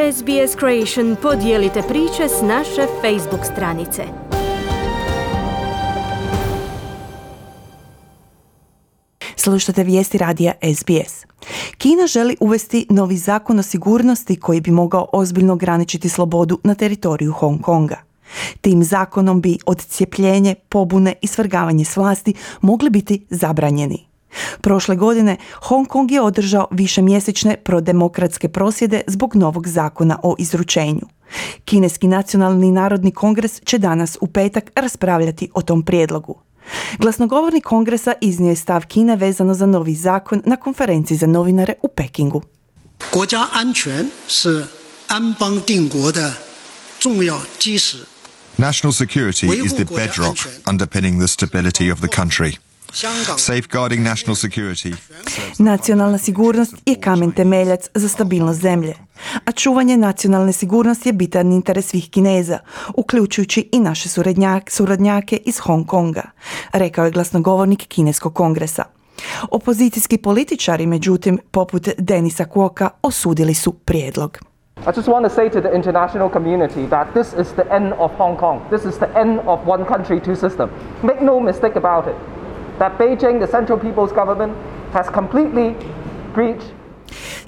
SBS 0.00 0.56
Creation 0.58 1.16
podijelite 1.22 1.82
priče 1.88 2.28
s 2.28 2.42
naše 2.42 2.86
Facebook 3.00 3.44
stranice. 3.52 4.02
Slušate 9.36 9.84
vijesti 9.84 10.18
radija 10.18 10.52
SBS. 10.74 11.26
Kina 11.78 12.06
želi 12.06 12.36
uvesti 12.40 12.86
novi 12.90 13.16
zakon 13.16 13.58
o 13.58 13.62
sigurnosti 13.62 14.40
koji 14.40 14.60
bi 14.60 14.70
mogao 14.70 15.08
ozbiljno 15.12 15.52
ograničiti 15.52 16.08
slobodu 16.08 16.58
na 16.64 16.74
teritoriju 16.74 17.32
Hong 17.32 17.62
Konga. 17.62 18.02
Tim 18.60 18.84
zakonom 18.84 19.40
bi 19.40 19.58
odcijepljenje, 19.66 20.54
pobune 20.68 21.14
i 21.22 21.26
svrgavanje 21.26 21.84
s 21.84 21.96
vlasti 21.96 22.34
mogli 22.60 22.90
biti 22.90 23.26
zabranjeni. 23.30 24.09
Prošle 24.60 24.96
godine 24.96 25.36
Hong 25.54 25.88
Kong 25.88 26.10
je 26.10 26.20
održao 26.20 26.68
višemjesečne 26.70 27.56
prodemokratske 27.56 28.48
prosjede 28.48 29.00
zbog 29.06 29.36
novog 29.36 29.68
zakona 29.68 30.18
o 30.22 30.34
izručenju. 30.38 31.06
Kineski 31.64 32.08
nacionalni 32.08 32.70
narodni 32.70 33.10
kongres 33.10 33.60
će 33.64 33.78
danas 33.78 34.18
u 34.20 34.26
petak 34.26 34.70
raspravljati 34.74 35.50
o 35.54 35.62
tom 35.62 35.82
prijedlogu. 35.82 36.38
Glasnogovornik 36.98 37.64
kongresa 37.64 38.12
iznio 38.20 38.48
je 38.48 38.56
stav 38.56 38.86
Kine 38.86 39.16
vezano 39.16 39.54
za 39.54 39.66
novi 39.66 39.94
zakon 39.94 40.42
na 40.44 40.56
konferenciji 40.56 41.18
za 41.18 41.26
novinare 41.26 41.74
u 41.82 41.88
Pekingu. 41.88 42.42
National 48.58 48.92
security 48.92 49.64
is 49.64 49.72
the 49.72 49.84
bedrock 49.84 50.38
underpinning 50.68 51.20
the 51.20 51.28
stability 51.28 51.92
of 51.92 51.98
the 52.00 52.08
country. 52.08 52.69
Safeguarding 53.36 54.02
national 54.02 54.36
security. 54.36 54.94
Nacionalna 55.58 56.18
sigurnost 56.18 56.74
je 56.86 56.94
kamen 57.00 57.32
temeljac 57.32 57.88
za 57.94 58.08
stabilnost 58.08 58.60
zemlje, 58.60 58.94
a 59.44 59.52
čuvanje 59.52 59.96
nacionalne 59.96 60.52
sigurnosti 60.52 61.08
je 61.08 61.12
bitan 61.12 61.52
interes 61.52 61.86
svih 61.86 62.10
Kineza, 62.10 62.58
uključujući 62.94 63.68
i 63.72 63.80
naše 63.80 64.08
suradnjake 64.68 65.36
iz 65.36 65.58
Hong 65.58 65.86
Konga, 65.86 66.22
rekao 66.72 67.04
je 67.04 67.10
glasnogovornik 67.10 67.86
Kineskog 67.88 68.34
kongresa. 68.34 68.84
Opozicijski 69.50 70.18
političari, 70.18 70.86
međutim, 70.86 71.38
poput 71.50 71.88
Denisa 71.98 72.44
Kuoka, 72.44 72.90
osudili 73.02 73.54
su 73.54 73.72
prijedlog. 73.72 74.38
I 74.80 74.92
just 74.96 75.08
want 75.08 75.28
to 75.28 75.34
say 75.40 75.50
to 75.50 75.60
the 75.60 75.76
international 75.76 76.30
community 76.30 76.88
that 76.88 77.06
this 77.12 77.26
is 77.40 77.52
the 77.52 77.64
end 77.70 77.92
of 77.98 78.10
Hong 78.18 78.36
Kong. 78.38 78.60
This 78.70 78.84
is 78.84 78.98
the 78.98 79.20
end 79.20 79.40
of 79.46 79.60
one 79.66 79.84
country, 79.84 80.24
two 80.24 80.34
system. 80.34 80.70
Make 81.02 81.20
no 81.20 81.40
mistake 81.40 81.76
about 81.76 82.06
it. 82.06 82.39
That 82.80 82.96
Beijing, 82.96 83.40
the 83.40 83.46
Central 83.46 83.78
People's 83.78 84.10
Government, 84.10 84.56
has 84.94 85.10
completely 85.10 85.76
breached 86.32 86.72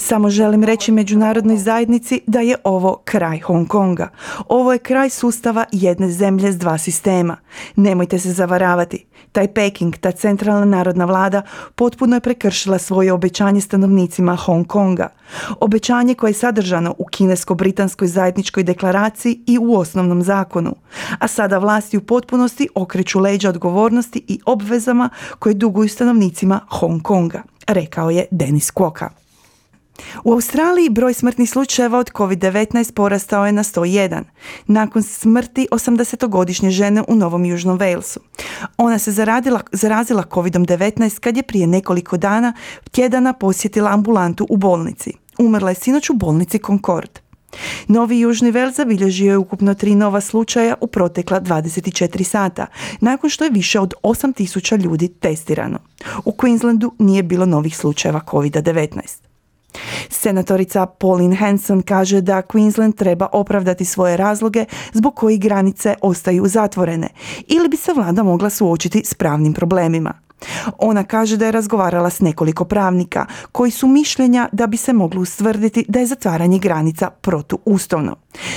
Samo 0.05 0.31
želim 0.31 0.65
reći 0.65 0.93
međunarodnoj 0.93 1.57
zajednici 1.57 2.21
da 2.27 2.41
je 2.41 2.57
ovo 2.65 3.01
kraj 3.05 3.41
Hong 3.41 3.69
Konga. 3.69 4.09
Ovo 4.49 4.73
je 4.73 4.79
kraj 4.79 5.11
sustava 5.11 5.65
jedne 5.73 6.11
zemlje 6.11 6.53
s 6.53 6.59
dva 6.59 6.79
sistema. 6.79 7.37
Nemojte 7.77 8.19
se 8.19 8.33
zavaravati. 8.33 9.05
Taj 9.33 9.55
Peking, 9.55 9.97
ta 9.97 10.13
centralna 10.13 10.65
narodna 10.65 11.05
vlada, 11.05 11.43
potpuno 11.75 12.17
je 12.17 12.21
prekršila 12.21 12.79
svoje 12.79 13.13
obećanje 13.13 13.61
stanovnicima 13.61 14.37
Hong 14.37 14.67
Konga. 14.67 15.09
Obećanje 15.61 16.15
koje 16.15 16.31
je 16.31 16.35
sadržano 16.35 16.95
u 16.99 17.05
kinesko-britanskoj 17.05 18.09
zajedničkoj 18.09 18.63
deklaraciji 18.63 19.41
i 19.47 19.59
u 19.59 19.75
osnovnom 19.75 20.23
zakonu. 20.23 20.75
A 21.19 21.29
sada 21.29 21.59
vlasti 21.59 21.97
u 21.97 22.01
potpunosti 22.01 22.69
okreću 22.75 23.21
leđa 23.21 23.49
odgovornosti 23.49 24.25
i 24.29 24.41
obvezama 24.47 25.09
koje 25.39 25.55
duguju 25.55 25.89
stanovnicima 25.89 26.61
Hong 26.69 27.03
Konga, 27.03 27.43
rekao 27.67 28.11
je 28.11 28.27
Denis 28.31 28.71
Kwoka. 28.71 29.22
U 30.25 30.33
Australiji 30.33 30.89
broj 30.89 31.15
smrtnih 31.15 31.51
slučajeva 31.51 31.99
od 31.99 32.11
COVID-19 32.11 32.93
porastao 32.93 33.47
je 33.47 33.53
na 33.53 33.63
101, 33.63 34.23
nakon 34.67 35.03
smrti 35.03 35.69
80-godišnje 35.71 36.71
žene 36.71 37.03
u 37.09 37.15
Novom 37.15 37.45
Južnom 37.45 37.79
Walesu. 37.79 38.19
Ona 38.77 38.99
se 38.99 39.13
zaradila, 39.13 39.61
zarazila 39.73 40.23
COVID-19 40.23 41.21
kad 41.21 41.37
je 41.37 41.43
prije 41.43 41.67
nekoliko 41.67 42.17
dana 42.17 42.53
tjedana 42.91 43.33
posjetila 43.33 43.91
ambulantu 43.91 44.47
u 44.51 44.57
bolnici. 44.57 45.13
Umrla 45.39 45.71
je 45.71 45.75
sinoć 45.75 46.11
u 46.11 46.15
bolnici 46.15 46.59
Concord. 46.67 47.19
Novi 47.89 48.19
Južni 48.19 48.51
Vel 48.51 48.71
zabilježio 48.71 49.31
je 49.31 49.39
ukupno 49.39 49.75
tri 49.75 49.95
nova 49.95 50.21
slučaja 50.21 50.75
u 50.81 50.87
protekla 50.87 51.41
24 51.41 52.23
sata, 52.23 52.67
nakon 53.01 53.31
što 53.31 53.45
je 53.45 53.51
više 53.51 53.81
od 53.81 53.95
8000 54.03 54.83
ljudi 54.83 55.09
testirano. 55.09 55.79
U 56.25 56.33
Queenslandu 56.33 56.91
nije 56.99 57.23
bilo 57.23 57.47
novih 57.47 57.77
slučajeva 57.77 58.21
COVID-19. 58.27 59.32
Senatorica 60.11 60.87
Pauline 60.87 61.37
Hanson 61.37 61.83
kaže 61.83 62.21
da 62.21 62.43
Queensland 62.43 62.97
treba 62.97 63.29
opravdati 63.33 63.85
svoje 63.85 64.17
razloge 64.17 64.65
zbog 64.93 65.15
kojih 65.15 65.41
granice 65.41 65.95
ostaju 66.03 66.47
zatvorene 66.47 67.09
ili 67.47 67.69
bi 67.69 67.77
se 67.77 67.93
vlada 67.93 68.23
mogla 68.23 68.51
suočiti 68.51 69.03
s 69.05 69.15
pravnim 69.15 69.53
problemima. 69.53 70.13
Ona 70.79 71.05
kaže 71.05 71.37
da 71.37 71.47
je 71.47 71.53
razgovarala 71.53 72.11
s 72.11 72.21
nekoliko 72.21 72.65
pravnika 72.65 73.27
koji 73.53 73.71
su 73.71 73.87
mišljenja 73.87 74.49
da 74.53 74.67
bi 74.67 74.77
se 74.77 74.93
moglo 74.93 75.21
ustvrditi 75.21 75.85
da 75.89 76.01
je 76.01 76.07
zatvaranje 76.07 76.59
granica 76.59 77.11
protuustavno. 77.11 78.17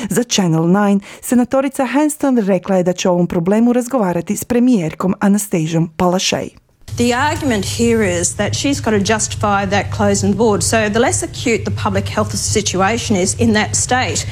Za 0.10 0.24
Channel 0.24 0.64
9 0.64 1.00
senatorica 1.22 1.86
Hanston 1.86 2.38
rekla 2.38 2.76
je 2.76 2.84
da 2.84 2.94
će 2.94 3.10
o 3.10 3.14
ovom 3.14 3.28
problemu 3.28 3.74
razgovarati 3.74 4.36
s 4.36 4.46
premijerkom 4.46 5.14
Anastasiom 5.20 5.90
Palaszczuk. 5.98 6.65
The 6.98 7.14
argument 7.14 7.66
here 7.66 8.20
is 8.20 8.36
that 8.36 8.56
she's 8.56 8.80
got 8.80 8.92
to 8.92 9.00
justify 9.00 9.66
that 9.66 9.86
closing 9.98 10.34
board. 10.34 10.64
So 10.64 10.90
the 10.90 11.00
less 11.00 11.24
acute 11.24 11.66
the 11.66 11.72
public 11.84 12.08
health 12.08 12.34
situation 12.36 13.18
is 13.18 13.36
in 13.40 13.54
that 13.54 13.76
state, 13.76 14.28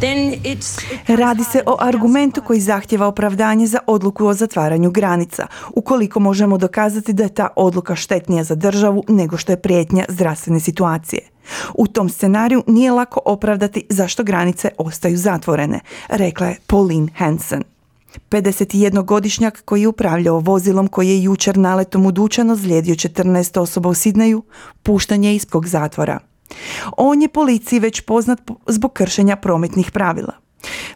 then 0.00 0.40
it's... 0.44 0.78
Radi 1.06 1.44
se 1.44 1.62
o 1.66 1.76
argumentu 1.80 2.42
koji 2.42 2.60
zahtjeva 2.60 3.06
opravdanje 3.06 3.66
za 3.66 3.78
odluku 3.86 4.26
o 4.26 4.34
zatvaranju 4.34 4.90
granica, 4.90 5.46
ukoliko 5.74 6.20
možemo 6.20 6.58
dokazati 6.58 7.12
da 7.12 7.22
je 7.22 7.34
ta 7.34 7.48
odluka 7.56 7.96
štetnija 7.96 8.44
za 8.44 8.54
državu 8.54 9.04
nego 9.08 9.36
što 9.36 9.52
je 9.52 9.62
prijetnja 9.62 10.04
zdravstvene 10.08 10.60
situacije. 10.60 11.22
U 11.74 11.86
tom 11.86 12.08
scenariju 12.08 12.64
nije 12.66 12.90
lako 12.90 13.20
opravdati 13.24 13.86
zašto 13.88 14.24
granice 14.24 14.70
ostaju 14.78 15.16
zatvorene, 15.16 15.80
rekla 16.08 16.46
je 16.46 16.58
Pauline 16.66 17.08
Hansen. 17.16 17.62
51-godišnjak 18.30 19.62
koji 19.64 19.80
je 19.80 19.88
upravljao 19.88 20.40
vozilom 20.40 20.88
koji 20.88 21.08
je 21.08 21.22
jučer 21.22 21.56
naletom 21.56 22.06
u 22.06 22.12
dućan 22.12 22.50
ozlijedio 22.50 22.94
14 22.94 23.60
osoba 23.60 23.88
u 23.88 23.94
Sidneju, 23.94 24.42
puštan 24.82 25.24
je 25.24 25.34
ispog 25.34 25.66
zatvora. 25.66 26.18
On 26.96 27.22
je 27.22 27.28
policiji 27.28 27.80
već 27.80 28.00
poznat 28.00 28.40
zbog 28.66 28.92
kršenja 28.92 29.36
prometnih 29.36 29.90
pravila. 29.90 30.32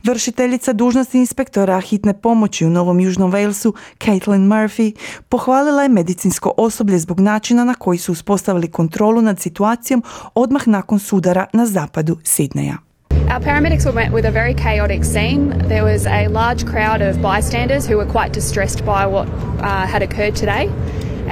Vršiteljica 0.04 0.72
dužnosti 0.72 1.18
inspektora 1.18 1.80
hitne 1.80 2.20
pomoći 2.20 2.66
u 2.66 2.70
Novom 2.70 3.00
Južnom 3.00 3.32
Walesu, 3.32 3.72
Caitlin 4.04 4.48
Murphy, 4.48 4.94
pohvalila 5.28 5.82
je 5.82 5.88
medicinsko 5.88 6.52
osoblje 6.56 6.98
zbog 6.98 7.20
načina 7.20 7.64
na 7.64 7.74
koji 7.74 7.98
su 7.98 8.12
uspostavili 8.12 8.70
kontrolu 8.70 9.22
nad 9.22 9.40
situacijom 9.40 10.02
odmah 10.34 10.68
nakon 10.68 10.98
sudara 10.98 11.46
na 11.52 11.66
zapadu 11.66 12.18
Sidneja. 12.24 12.91
Our 13.32 13.40
paramedics 13.40 13.86
were 13.86 13.92
met 13.92 14.12
with 14.12 14.26
a 14.26 14.30
very 14.30 14.52
chaotic 14.52 15.04
scene. 15.04 15.56
There 15.66 15.84
was 15.84 16.06
a 16.06 16.28
large 16.28 16.66
crowd 16.66 17.00
of 17.00 17.22
bystanders 17.22 17.86
who 17.86 17.96
were 17.96 18.04
quite 18.04 18.34
distressed 18.34 18.84
by 18.84 19.06
what 19.06 19.26
uh, 19.26 19.86
had 19.86 20.02
occurred 20.02 20.36
today. 20.36 20.66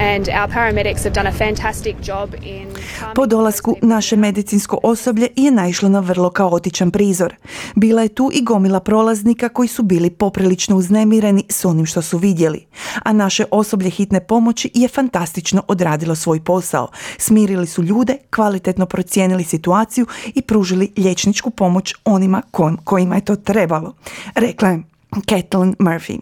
And 0.01 0.27
our 0.29 0.47
paramedics 0.53 1.03
have 1.03 1.13
done 1.13 1.29
a 1.29 1.31
fantastic 1.31 1.95
job 2.07 2.29
in 2.43 2.67
po 3.15 3.25
dolasku 3.25 3.75
naše 3.81 4.15
medicinsko 4.15 4.79
osoblje 4.83 5.27
je 5.35 5.51
naišlo 5.51 5.89
na 5.89 5.99
vrlo 5.99 6.29
kaotičan 6.29 6.91
prizor. 6.91 7.35
Bila 7.75 8.01
je 8.01 8.09
tu 8.09 8.29
i 8.33 8.41
gomila 8.41 8.79
prolaznika 8.79 9.49
koji 9.49 9.67
su 9.67 9.83
bili 9.83 10.09
poprilično 10.09 10.75
uznemireni 10.75 11.43
s 11.49 11.65
onim 11.65 11.85
što 11.85 12.01
su 12.01 12.17
vidjeli. 12.17 12.65
A 13.03 13.13
naše 13.13 13.45
osoblje 13.51 13.89
hitne 13.89 14.19
pomoći 14.19 14.71
je 14.73 14.87
fantastično 14.87 15.63
odradilo 15.67 16.15
svoj 16.15 16.43
posao. 16.43 16.87
Smirili 17.17 17.67
su 17.67 17.83
ljude, 17.83 18.17
kvalitetno 18.29 18.85
procijenili 18.85 19.43
situaciju 19.43 20.05
i 20.35 20.41
pružili 20.41 20.91
liječničku 20.97 21.49
pomoć 21.49 21.93
onima 22.05 22.41
kojima 22.83 23.15
je 23.15 23.25
to 23.25 23.35
trebalo, 23.35 23.93
rekla 24.35 24.69
je 24.69 24.83
Kathleen 25.25 25.75
Murphy. 25.79 26.19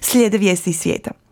Slijede 0.00 0.38
vijesti 0.38 0.70
iz 0.70 0.78
svijeta. 0.78 1.27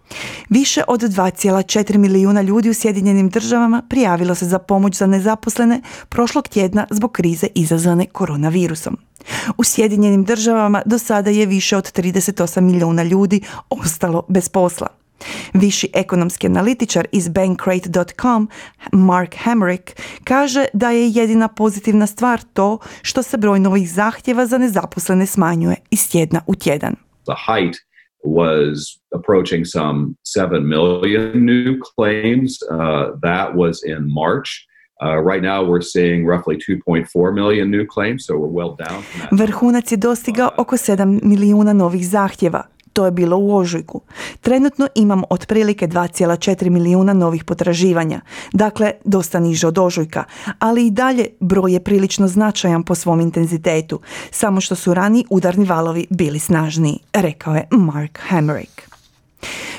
Više 0.48 0.82
od 0.88 1.00
2,4 1.00 1.96
milijuna 1.96 2.42
ljudi 2.42 2.70
u 2.70 2.74
Sjedinjenim 2.74 3.28
državama 3.28 3.82
prijavilo 3.88 4.34
se 4.34 4.46
za 4.46 4.58
pomoć 4.58 4.96
za 4.96 5.06
nezaposlene 5.06 5.80
prošlog 6.08 6.48
tjedna 6.48 6.86
zbog 6.90 7.12
krize 7.12 7.46
izazvane 7.54 8.06
koronavirusom. 8.06 8.98
U 9.56 9.64
Sjedinjenim 9.64 10.24
državama 10.24 10.82
do 10.86 10.98
sada 10.98 11.30
je 11.30 11.46
više 11.46 11.76
od 11.76 11.92
38 11.92 12.60
milijuna 12.60 13.02
ljudi 13.02 13.40
ostalo 13.70 14.22
bez 14.28 14.48
posla. 14.48 14.88
Viši 15.52 15.90
ekonomski 15.94 16.46
analitičar 16.46 17.06
iz 17.12 17.28
bankrate.com 17.28 18.48
Mark 18.92 19.34
Hamrick 19.38 19.90
kaže 20.24 20.64
da 20.72 20.90
je 20.90 21.10
jedina 21.10 21.48
pozitivna 21.48 22.06
stvar 22.06 22.40
to 22.52 22.78
što 23.02 23.22
se 23.22 23.36
broj 23.36 23.60
novih 23.60 23.92
zahtjeva 23.92 24.46
za 24.46 24.58
nezaposlene 24.58 25.26
smanjuje 25.26 25.76
iz 25.90 26.10
tjedna 26.10 26.40
u 26.46 26.54
tjedan. 26.54 26.94
Was 28.26 28.98
approaching 29.14 29.64
some 29.64 30.16
7 30.22 30.68
million 30.68 31.44
new 31.44 31.78
claims. 31.80 32.58
Uh, 32.70 33.12
that 33.22 33.54
was 33.54 33.82
in 33.84 34.12
March. 34.12 34.66
Uh, 35.02 35.18
right 35.18 35.42
now, 35.42 35.62
we're 35.62 35.82
seeing 35.82 36.24
roughly 36.24 36.56
2.4 36.56 37.34
million 37.34 37.70
new 37.70 37.86
claims, 37.86 38.24
so 38.26 38.36
we're 38.36 38.48
well 38.48 38.74
down. 38.76 39.02
Vrhunac 39.30 39.90
je 39.90 39.96
dostigao 39.96 40.50
oko 40.56 40.76
7 40.76 41.20
milijuna 41.22 41.72
novih 41.72 42.02
zahtjeva. 42.02 42.75
To 42.96 43.04
je 43.04 43.10
bilo 43.10 43.36
u 43.36 43.56
ožujku. 43.56 44.00
Trenutno 44.40 44.88
imamo 44.94 45.26
otprilike 45.30 45.88
2,4 45.88 46.70
milijuna 46.70 47.12
novih 47.12 47.44
potraživanja. 47.44 48.20
Dakle, 48.52 48.92
dosta 49.04 49.40
niže 49.40 49.66
od 49.66 49.78
ožujka. 49.78 50.24
Ali 50.58 50.86
i 50.86 50.90
dalje 50.90 51.26
broj 51.40 51.72
je 51.72 51.80
prilično 51.80 52.28
značajan 52.28 52.82
po 52.82 52.94
svom 52.94 53.20
intenzitetu. 53.20 54.00
Samo 54.30 54.60
što 54.60 54.74
su 54.74 54.94
rani 54.94 55.24
udarni 55.30 55.64
valovi 55.64 56.06
bili 56.10 56.38
snažniji, 56.38 56.98
rekao 57.12 57.54
je 57.54 57.68
Mark 57.70 58.18
Hamrick. 58.28 58.82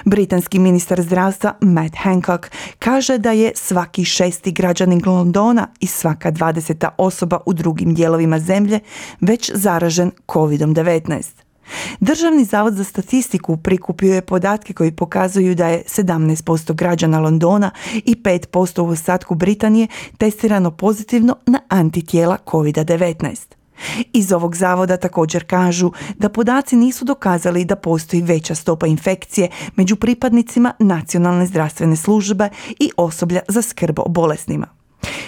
Britanski 0.06 0.60
ministar 0.60 1.02
zdravstva 1.02 1.54
Matt 1.62 1.96
Hancock 1.98 2.52
kaže 2.80 3.18
da 3.18 3.32
je 3.32 3.52
svaki 3.56 4.06
šesti 4.06 4.52
građanin 4.52 5.02
Londona 5.06 5.68
i 5.80 5.88
svaka 5.88 6.32
dvadeseta 6.32 6.90
osoba 6.98 7.40
u 7.46 7.54
drugim 7.54 7.94
dijelovima 7.94 8.40
zemlje 8.40 8.80
već 9.22 9.52
zaražen 9.54 10.12
COVID-19. 10.28 11.47
Državni 12.00 12.44
zavod 12.44 12.74
za 12.74 12.84
statistiku 12.84 13.58
prikupio 13.58 14.14
je 14.14 14.22
podatke 14.22 14.74
koji 14.74 14.92
pokazuju 14.92 15.56
da 15.56 15.68
je 15.68 15.84
17% 15.88 16.74
građana 16.74 17.20
Londona 17.20 17.72
i 17.94 18.16
5% 18.16 18.82
u 18.82 18.88
ostatku 18.88 19.36
Britanije 19.36 19.88
testirano 20.18 20.72
pozitivno 20.72 21.36
na 21.46 21.60
antitijela 21.70 22.38
COVID-19. 22.46 23.58
Iz 24.14 24.32
ovog 24.32 24.56
zavoda 24.56 24.98
također 24.98 25.44
kažu 25.44 25.92
da 26.18 26.30
podaci 26.30 26.76
nisu 26.76 27.06
dokazali 27.06 27.66
da 27.66 27.76
postoji 27.76 28.22
veća 28.22 28.56
stopa 28.56 28.88
infekcije 28.88 29.50
među 29.76 29.96
pripadnicima 29.96 30.74
nacionalne 30.80 31.46
zdravstvene 31.46 31.96
službe 31.96 32.50
i 32.80 32.92
osoblja 32.98 33.42
za 33.48 33.62
skrb 33.62 34.00
o 34.00 34.10
bolesnima. 34.10 34.77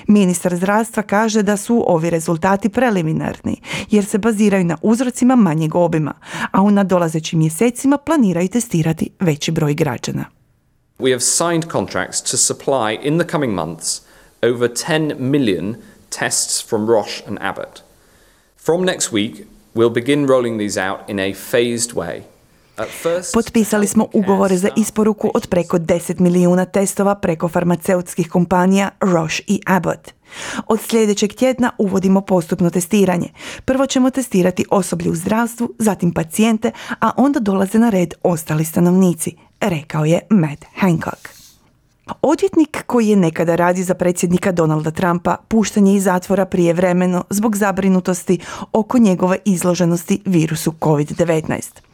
Ministar 0.07 0.55
zdravstva 0.55 1.03
kaže 1.03 1.43
da 1.43 1.57
su 1.57 1.83
ovi 1.87 2.09
rezultati 2.09 2.69
preliminarni 2.69 3.61
jer 3.89 4.05
se 4.05 4.17
baziraju 4.17 4.63
na 4.65 4.77
uzrocima 4.81 5.35
manjeg 5.35 5.75
obima, 5.75 6.13
a 6.51 6.61
u 6.61 6.71
nadolazećim 6.71 7.39
mjesecima 7.39 7.97
planiraju 7.97 8.47
testirati 8.47 9.09
veći 9.19 9.51
broj 9.51 9.73
građana. 9.73 10.25
We 10.99 11.11
have 11.11 11.21
signed 11.21 11.71
contracts 11.71 12.21
to 12.31 12.37
supply 12.37 12.99
in 13.03 13.19
the 13.19 13.27
coming 13.27 13.53
months 13.53 14.01
over 14.41 14.67
10 14.67 15.19
million 15.19 15.75
tests 16.09 16.69
from 16.69 16.89
Roche 16.89 17.23
and 17.27 17.37
Abbott. 17.41 17.83
From 18.57 18.85
next 18.85 19.11
week, 19.11 19.47
we'll 19.75 19.93
begin 19.93 20.27
rolling 20.27 20.59
these 20.59 20.77
out 20.77 20.99
in 21.09 21.19
a 21.19 21.33
phased 21.33 21.93
way. 21.93 22.23
Potpisali 23.33 23.87
smo 23.87 24.07
ugovore 24.13 24.57
za 24.57 24.69
isporuku 24.75 25.31
od 25.33 25.47
preko 25.47 25.77
10 25.77 26.19
milijuna 26.19 26.65
testova 26.65 27.15
preko 27.15 27.47
farmaceutskih 27.47 28.29
kompanija 28.29 28.89
Roche 29.01 29.43
i 29.47 29.61
Abbott. 29.65 30.13
Od 30.67 30.79
sljedećeg 30.81 31.33
tjedna 31.33 31.71
uvodimo 31.77 32.21
postupno 32.21 32.69
testiranje. 32.69 33.29
Prvo 33.65 33.85
ćemo 33.85 34.09
testirati 34.09 34.65
osoblje 34.71 35.11
u 35.11 35.15
zdravstvu, 35.15 35.69
zatim 35.79 36.13
pacijente, 36.13 36.71
a 36.99 37.11
onda 37.17 37.39
dolaze 37.39 37.79
na 37.79 37.89
red 37.89 38.13
ostali 38.23 38.65
stanovnici, 38.65 39.35
rekao 39.61 40.05
je 40.05 40.19
Matt 40.29 40.65
Hancock. 40.75 41.29
Odvjetnik 42.21 42.83
koji 42.85 43.07
je 43.07 43.15
nekada 43.15 43.55
radio 43.55 43.83
za 43.83 43.93
predsjednika 43.93 44.51
Donalda 44.51 44.91
Trumpa 44.91 45.37
pušten 45.47 45.87
je 45.87 45.95
iz 45.95 46.03
zatvora 46.03 46.45
prijevremeno 46.45 47.23
zbog 47.29 47.55
zabrinutosti 47.55 48.39
oko 48.73 48.97
njegove 48.97 49.37
izloženosti 49.45 50.21
virusu 50.25 50.71
COVID-19. 50.71 51.88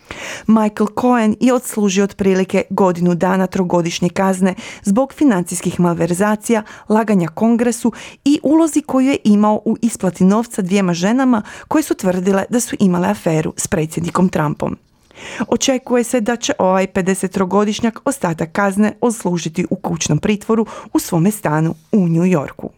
Michael 0.47 0.87
Cohen 1.01 1.35
je 1.39 1.53
odslužio 1.53 2.03
otprilike 2.03 2.63
godinu 2.69 3.15
dana 3.15 3.47
trogodišnje 3.47 4.09
kazne 4.09 4.55
zbog 4.83 5.13
financijskih 5.13 5.79
malverzacija, 5.79 6.63
laganja 6.89 7.27
kongresu 7.27 7.91
i 8.25 8.39
ulozi 8.43 8.81
koju 8.81 9.07
je 9.07 9.17
imao 9.23 9.61
u 9.65 9.77
isplati 9.81 10.23
novca 10.23 10.61
dvijema 10.61 10.93
ženama 10.93 11.41
koje 11.67 11.83
su 11.83 11.93
tvrdile 11.93 12.45
da 12.49 12.59
su 12.59 12.75
imale 12.79 13.07
aferu 13.07 13.53
s 13.57 13.67
predsjednikom 13.67 14.29
Trumpom. 14.29 14.77
Očekuje 15.47 16.03
se 16.03 16.21
da 16.21 16.35
će 16.35 16.53
ovaj 16.59 16.87
53-godišnjak 16.87 17.99
ostatak 18.05 18.51
kazne 18.51 18.93
odslužiti 19.01 19.65
u 19.69 19.75
kućnom 19.75 20.17
pritvoru 20.17 20.65
u 20.93 20.99
svome 20.99 21.31
stanu 21.31 21.75
u 21.91 22.07
New 22.07 22.25
Yorku. 22.25 22.69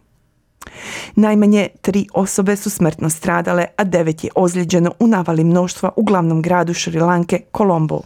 Najmanje 1.14 1.68
tri 1.80 2.06
osobe 2.14 2.56
su 2.56 2.70
smrtno 2.70 3.10
stradale, 3.10 3.66
a 3.76 3.84
devet 3.84 4.24
je 4.24 4.30
ozlijeđeno 4.34 4.92
u 4.98 5.06
navali 5.06 5.44
mnoštva 5.44 5.90
u 5.96 6.02
glavnom 6.02 6.42
gradu 6.42 6.74
Šrilanke, 6.74 7.40
Colombo. 7.56 8.00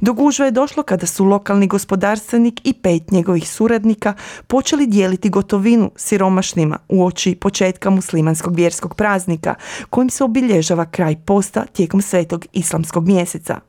Do 0.00 0.12
gužve 0.12 0.46
je 0.46 0.50
došlo 0.50 0.82
kada 0.82 1.06
su 1.06 1.24
lokalni 1.24 1.66
gospodarstvenik 1.66 2.60
i 2.64 2.72
pet 2.72 3.10
njegovih 3.10 3.50
suradnika 3.50 4.14
počeli 4.46 4.86
dijeliti 4.86 5.28
gotovinu 5.28 5.90
siromašnima 5.96 6.78
u 6.88 7.04
oči 7.06 7.34
početka 7.34 7.90
muslimanskog 7.90 8.56
vjerskog 8.56 8.94
praznika 8.94 9.54
kojim 9.90 10.10
se 10.10 10.24
obilježava 10.24 10.84
kraj 10.84 11.16
posta 11.16 11.64
tijekom 11.72 12.02
svetog 12.02 12.46
islamskog 12.52 13.06
mjeseca. 13.06 13.60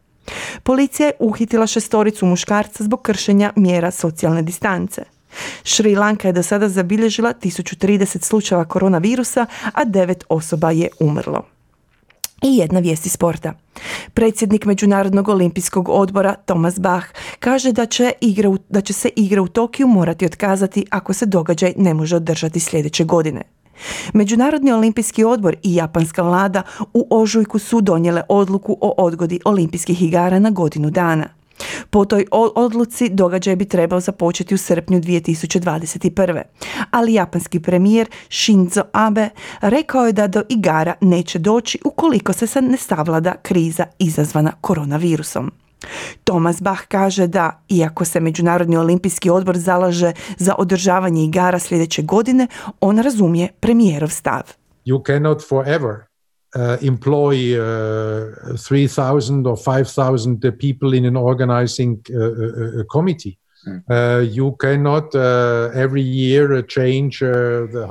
Policija 0.63 1.07
je 1.07 1.13
uhitila 1.19 1.67
šestoricu 1.67 2.25
muškarca 2.25 2.83
zbog 2.83 3.01
kršenja 3.01 3.53
mjera 3.55 3.91
socijalne 3.91 4.41
distance. 4.41 5.12
Šri 5.63 5.95
Lanka 5.95 6.27
je 6.27 6.33
do 6.33 6.43
sada 6.43 6.69
zabilježila 6.69 7.33
1030 7.33 8.23
slučajeva 8.23 8.65
koronavirusa, 8.65 9.45
a 9.73 9.85
devet 9.85 10.23
osoba 10.29 10.71
je 10.71 10.87
umrlo. 10.99 11.45
I 12.43 12.57
jedna 12.57 12.79
vijest 12.79 13.05
iz 13.05 13.11
sporta. 13.11 13.53
Predsjednik 14.13 14.65
Međunarodnog 14.65 15.29
olimpijskog 15.29 15.89
odbora 15.89 16.35
Thomas 16.45 16.79
Bach 16.79 17.07
kaže 17.39 17.71
da 17.71 17.85
će, 17.85 18.11
igre 18.21 18.47
u, 18.47 18.57
da 18.69 18.81
će 18.81 18.93
se 18.93 19.09
igre 19.15 19.41
u 19.41 19.47
Tokiju 19.47 19.87
morati 19.87 20.25
otkazati 20.25 20.85
ako 20.89 21.13
se 21.13 21.25
događaj 21.25 21.73
ne 21.77 21.93
može 21.93 22.15
održati 22.15 22.59
sljedeće 22.59 23.03
godine. 23.03 23.41
Međunarodni 24.13 24.71
olimpijski 24.71 25.23
odbor 25.23 25.55
i 25.63 25.75
japanska 25.75 26.21
vlada 26.21 26.61
u 26.93 27.07
ožujku 27.09 27.59
su 27.59 27.81
donijele 27.81 28.21
odluku 28.29 28.77
o 28.81 28.93
odgodi 28.97 29.39
olimpijskih 29.45 30.01
igara 30.01 30.39
na 30.39 30.49
godinu 30.49 30.89
dana. 30.89 31.42
Po 31.89 32.05
toj 32.05 32.25
odluci 32.55 33.09
događaj 33.09 33.55
bi 33.55 33.65
trebao 33.65 33.99
započeti 33.99 34.55
u 34.55 34.57
srpnju 34.57 34.99
2021. 34.99 36.41
Ali 36.91 37.13
japanski 37.13 37.59
premijer 37.59 38.09
Shinzo 38.29 38.83
Abe 38.91 39.29
rekao 39.61 40.05
je 40.05 40.13
da 40.13 40.27
do 40.27 40.43
igara 40.49 40.93
neće 41.01 41.39
doći 41.39 41.79
ukoliko 41.85 42.33
se 42.33 42.61
ne 42.61 42.77
savlada 42.77 43.35
kriza 43.41 43.85
izazvana 43.99 44.51
koronavirusom. 44.61 45.51
Thomas 46.23 46.61
Bach 46.61 46.81
kaže 46.87 47.27
da, 47.27 47.63
iako 47.69 48.05
se 48.05 48.19
Međunarodni 48.19 48.77
olimpijski 48.77 49.29
odbor 49.29 49.57
zalaže 49.57 50.11
za 50.37 50.55
održavanje 50.57 51.23
igara 51.23 51.59
sljedeće 51.59 52.01
godine, 52.01 52.47
on 52.81 52.99
razumije 52.99 53.47
premijerov 53.59 54.09
stav. 54.09 54.41
You 54.85 55.05
cannot 55.05 55.47
forever 55.49 56.12
uh, 56.55 56.87
employ 56.87 57.59
uh, 57.59 58.57
3000 58.57 59.47
or 59.47 59.57
5000 59.57 60.57
people 60.59 60.97
in 60.97 61.05
an 61.05 61.17
organizing 61.17 61.97
uh, 62.09 62.19
uh, 62.19 62.83
committee. 62.91 63.37
Uh, 63.65 64.21
you 64.31 64.55
cannot 64.59 65.15
uh, 65.15 65.71
every 65.73 66.01
year 66.01 66.61
change 66.67 67.19
the 67.19 67.87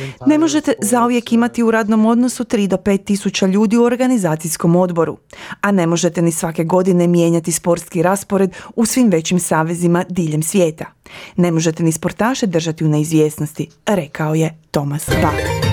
entire 0.00 0.26
Ne 0.26 0.38
možete 0.38 0.72
zauvijek 0.82 1.32
imati 1.32 1.62
u 1.62 1.70
radnom 1.70 2.06
odnosu 2.06 2.44
3 2.44 2.66
do 2.66 2.76
5 2.76 3.04
tisuća 3.04 3.46
ljudi 3.46 3.76
u 3.76 3.84
organizacijskom 3.84 4.76
odboru, 4.76 5.18
a 5.60 5.70
ne 5.70 5.86
možete 5.86 6.22
ni 6.22 6.32
svake 6.32 6.64
godine 6.64 7.06
mijenjati 7.06 7.52
sportski 7.52 8.02
raspored 8.02 8.50
u 8.76 8.86
svim 8.86 9.10
većim 9.10 9.40
savezima 9.40 10.04
diljem 10.08 10.42
svijeta. 10.42 10.84
Ne 11.36 11.50
možete 11.50 11.82
ni 11.82 11.92
sportaše 11.92 12.46
držati 12.46 12.84
u 12.84 12.88
neizvjesnosti, 12.88 13.68
rekao 13.86 14.34
je 14.34 14.54
Thomas 14.70 15.08
Bach. 15.22 15.71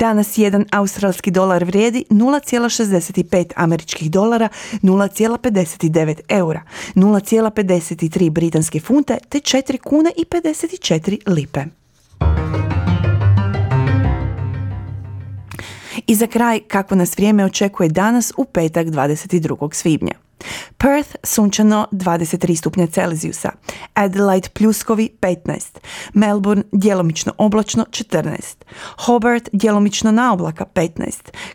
Danas 0.00 0.38
jedan 0.38 0.64
australski 0.70 1.30
dolar 1.30 1.64
vrijedi 1.64 2.04
0,65 2.10 3.52
američkih 3.56 4.10
dolara, 4.10 4.48
0,59 4.82 6.20
eura, 6.28 6.62
0,53 6.94 8.30
britanske 8.30 8.80
funte 8.80 9.18
te 9.28 9.38
4 9.38 9.78
kune 9.78 10.10
i 10.16 10.24
54 10.24 11.18
lipe. 11.26 11.60
I 16.06 16.14
za 16.14 16.26
kraj, 16.26 16.60
kako 16.60 16.94
nas 16.94 17.16
vrijeme 17.16 17.44
očekuje 17.44 17.88
danas 17.88 18.32
u 18.36 18.44
petak 18.44 18.86
22. 18.86 19.74
svibnja. 19.74 20.29
Perth 20.78 21.16
sunčano 21.22 21.86
23 21.92 22.56
stupnja 22.56 22.86
Celzijusa, 22.86 23.50
Adelaide 23.94 24.48
pljuskovi 24.48 25.08
15, 25.20 25.78
Melbourne 26.14 26.62
djelomično 26.72 27.32
oblačno 27.38 27.84
14, 27.90 28.38
Hobart 28.98 29.48
djelomično 29.52 30.12
na 30.12 30.32
oblaka 30.32 30.64
15, 30.74 31.12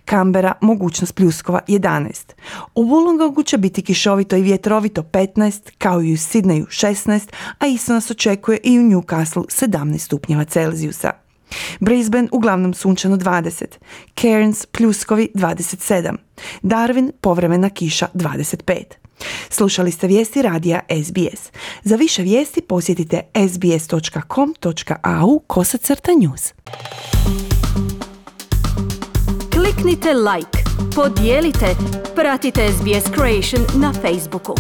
Canberra 0.10 0.54
mogućnost 0.62 1.16
pljuskova 1.16 1.60
11. 1.68 2.34
U 2.76 2.84
Wollongongu 2.84 3.46
će 3.46 3.58
biti 3.58 3.82
kišovito 3.82 4.36
i 4.36 4.42
vjetrovito 4.42 5.02
15, 5.02 5.72
kao 5.78 6.02
i 6.02 6.14
u 6.14 6.18
Sydneyu 6.18 6.66
16, 6.66 7.30
a 7.60 7.68
isto 7.68 7.94
nas 7.94 8.12
očekuje 8.12 8.60
i 8.64 8.80
u 8.80 8.84
Newcastle 8.84 9.46
17 9.46 9.98
stupnjeva 9.98 10.44
Celzijusa. 10.44 11.25
Brisbane 11.80 12.28
uglavnom 12.32 12.74
sunčano 12.74 13.18
20, 13.18 13.66
Cairns 14.22 14.66
pljuskovi 14.66 15.30
27, 15.34 16.16
Darwin 16.62 17.12
povremena 17.22 17.70
kiša 17.70 18.08
25. 18.14 18.84
Slušali 19.50 19.92
ste 19.92 20.08
vijesti 20.08 20.42
radija 20.42 20.80
SBS. 20.90 21.52
Za 21.84 21.96
više 21.96 22.22
vijesti 22.22 22.62
posjetite 22.62 23.22
sbs.com.au 23.50 25.40
kosacrta 25.48 26.12
news. 26.20 26.54
Kliknite 29.54 30.14
like, 30.14 30.60
podijelite, 30.96 31.76
pratite 32.16 32.68
SBS 32.72 33.04
Creation 33.14 33.82
na 33.82 33.94
Facebooku. 33.94 34.56